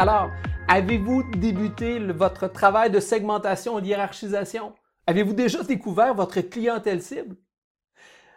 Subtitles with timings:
[0.00, 0.30] Alors,
[0.68, 4.72] avez-vous débuté votre travail de segmentation et hiérarchisation?
[5.08, 7.34] Avez-vous déjà découvert votre clientèle cible?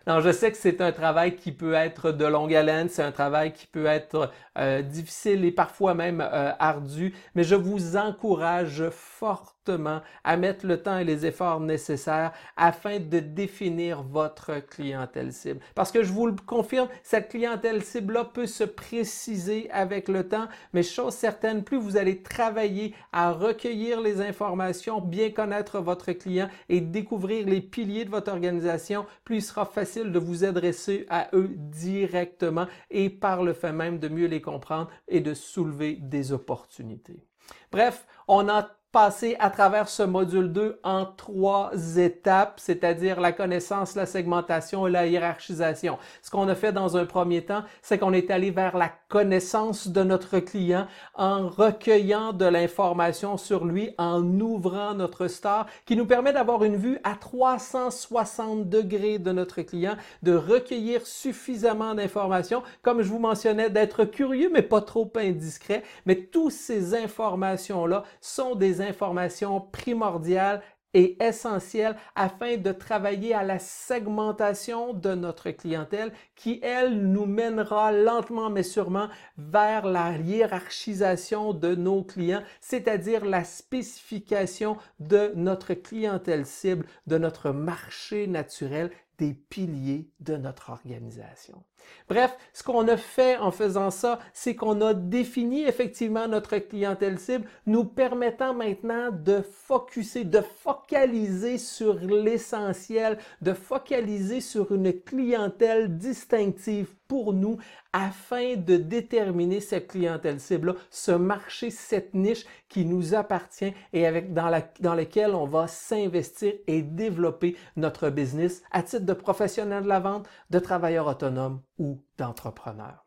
[0.08, 3.12] Non, je sais que c'est un travail qui peut être de longue haleine, c'est un
[3.12, 8.90] travail qui peut être euh, difficile et parfois même euh, ardu, mais je vous encourage
[8.90, 15.60] fortement à mettre le temps et les efforts nécessaires afin de définir votre clientèle cible.
[15.76, 20.48] Parce que je vous le confirme, cette clientèle cible-là peut se préciser avec le temps,
[20.74, 26.50] mais chose certaine, plus vous allez travailler à recueillir les informations, bien connaître votre client
[26.70, 31.30] et découvrir les piliers de votre organisation, plus il sera facile de vous adresser à
[31.34, 36.31] eux directement et par le fait même de mieux les comprendre et de soulever des
[36.31, 37.25] opportunités.
[37.72, 43.95] Bref, on a passé à travers ce module 2 en trois étapes, c'est-à-dire la connaissance,
[43.95, 45.98] la segmentation et la hiérarchisation.
[46.22, 49.88] Ce qu'on a fait dans un premier temps, c'est qu'on est allé vers la connaissance
[49.88, 56.05] de notre client en recueillant de l'information sur lui, en ouvrant notre star, qui nous
[56.05, 63.02] permet d'avoir une vue à 360 degrés de notre client, de recueillir suffisamment d'informations, comme
[63.02, 65.83] je vous mentionnais, d'être curieux mais pas trop indiscret.
[66.05, 70.61] Mais toutes ces informations-là sont des informations primordiales
[70.93, 77.92] et essentielles afin de travailler à la segmentation de notre clientèle qui, elle, nous mènera
[77.92, 86.45] lentement mais sûrement vers la hiérarchisation de nos clients, c'est-à-dire la spécification de notre clientèle
[86.45, 91.64] cible, de notre marché naturel des piliers de notre organisation.
[92.09, 97.20] Bref, ce qu'on a fait en faisant ça, c'est qu'on a défini effectivement notre clientèle
[97.20, 105.95] cible, nous permettant maintenant de focuser, de focaliser sur l'essentiel, de focaliser sur une clientèle
[105.99, 107.58] distinctive pour nous
[107.94, 114.34] afin de déterminer cette clientèle cible-là, ce marché, cette niche qui nous appartient et avec,
[114.34, 119.84] dans, la, dans lequel on va s'investir et développer notre business à titre de professionnel
[119.84, 123.06] de la vente, de travailleur autonome ou d'entrepreneur.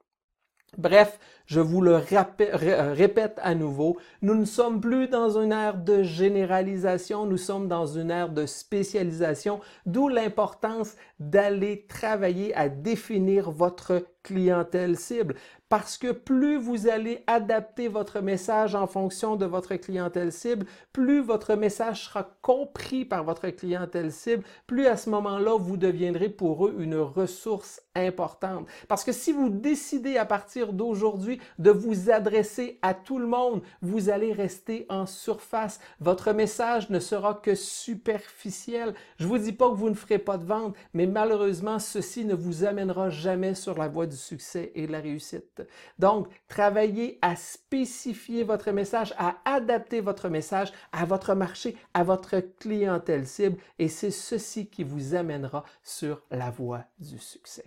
[0.78, 5.76] Bref, je vous le euh, répète à nouveau, nous ne sommes plus dans une ère
[5.76, 13.50] de généralisation, nous sommes dans une ère de spécialisation, d'où l'importance d'aller travailler à définir
[13.50, 15.36] votre clientèle cible.
[15.68, 21.20] Parce que plus vous allez adapter votre message en fonction de votre clientèle cible, plus
[21.20, 26.66] votre message sera compris par votre clientèle cible, plus à ce moment-là, vous deviendrez pour
[26.66, 28.66] eux une ressource importante.
[28.88, 33.62] Parce que si vous décidez à partir d'aujourd'hui de vous adresser à tout le monde,
[33.82, 35.80] vous allez rester en surface.
[36.00, 38.94] Votre message ne sera que superficiel.
[39.18, 42.34] Je vous dis pas que vous ne ferez pas de vente, mais malheureusement, ceci ne
[42.34, 45.62] vous amènera jamais sur la voie du succès et de la réussite.
[45.98, 52.40] Donc, travaillez à spécifier votre message, à adapter votre message à votre marché, à votre
[52.40, 57.64] clientèle cible, et c'est ceci qui vous amènera sur la voie du succès.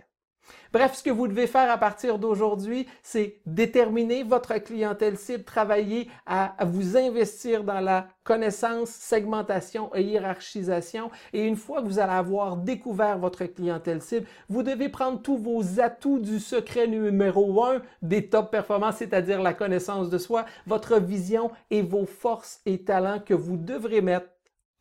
[0.72, 6.10] Bref, ce que vous devez faire à partir d'aujourd'hui, c'est déterminer votre clientèle cible, travailler
[6.26, 11.10] à, vous investir dans la connaissance, segmentation et hiérarchisation.
[11.32, 15.38] Et une fois que vous allez avoir découvert votre clientèle cible, vous devez prendre tous
[15.38, 21.00] vos atouts du secret numéro un des top performances, c'est-à-dire la connaissance de soi, votre
[21.00, 24.28] vision et vos forces et talents que vous devrez mettre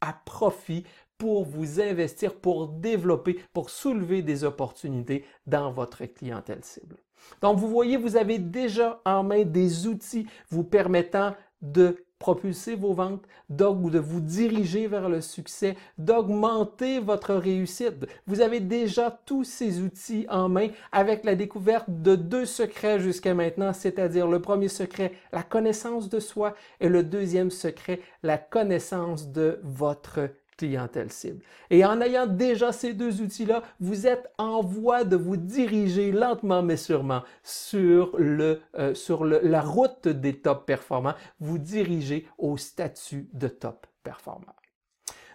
[0.01, 0.83] à profit
[1.17, 6.97] pour vous investir, pour développer, pour soulever des opportunités dans votre clientèle cible.
[7.41, 12.93] Donc, vous voyez, vous avez déjà en main des outils vous permettant de propulser vos
[12.93, 18.05] ventes, de vous diriger vers le succès, d'augmenter votre réussite.
[18.25, 23.33] Vous avez déjà tous ces outils en main avec la découverte de deux secrets jusqu'à
[23.33, 29.31] maintenant, c'est-à-dire le premier secret, la connaissance de soi, et le deuxième secret, la connaissance
[29.31, 31.43] de votre clientèle cible.
[31.69, 36.63] Et en ayant déjà ces deux outils-là, vous êtes en voie de vous diriger lentement
[36.63, 43.29] mais sûrement sur, le, euh, sur la route des top performants, vous dirigez au statut
[43.33, 44.55] de top performant.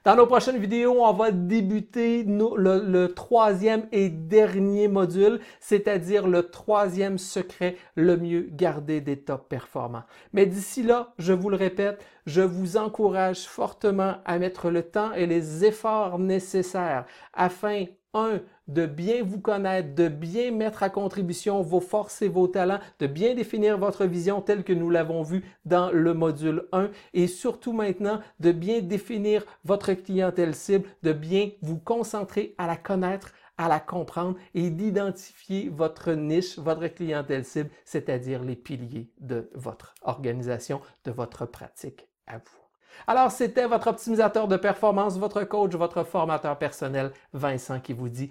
[0.04, 7.18] Dans nos prochaines vidéos, on va débuter le, troisième et dernier module, c'est-à-dire le troisième
[7.18, 10.02] secret, le mieux garder des top performants.
[10.32, 15.12] Mais d'ici là, je vous le répète, je vous encourage fortement à mettre le temps
[15.12, 18.40] et les efforts nécessaires afin, un,
[18.72, 23.06] de bien vous connaître, de bien mettre à contribution vos forces et vos talents, de
[23.06, 27.72] bien définir votre vision telle que nous l'avons vu dans le module 1 et surtout
[27.72, 33.68] maintenant de bien définir votre clientèle cible, de bien vous concentrer à la connaître, à
[33.68, 40.80] la comprendre et d'identifier votre niche, votre clientèle cible, c'est-à-dire les piliers de votre organisation,
[41.04, 42.62] de votre pratique à vous.
[43.06, 48.30] Alors, c'était votre optimisateur de performance, votre coach, votre formateur personnel, Vincent, qui vous dit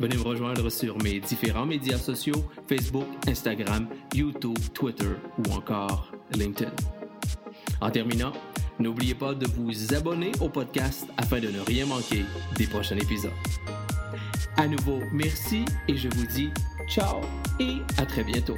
[0.00, 6.72] Venez me rejoindre sur mes différents médias sociaux, Facebook, Instagram, YouTube, Twitter ou encore LinkedIn.
[7.80, 8.32] En terminant,
[8.78, 12.24] n'oubliez pas de vous abonner au podcast afin de ne rien manquer
[12.56, 13.30] des prochains épisodes.
[14.56, 16.50] À nouveau, merci et je vous dis
[16.88, 17.20] ciao
[17.60, 18.56] et à très bientôt.